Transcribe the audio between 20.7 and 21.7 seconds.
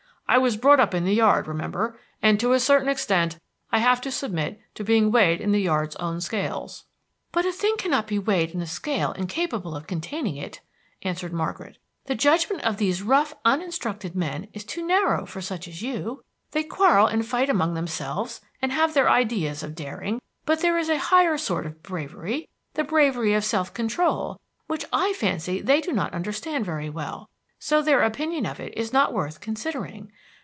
is a higher sort